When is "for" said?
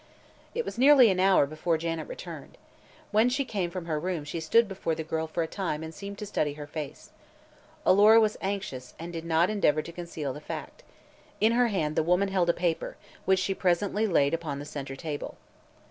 5.27-5.43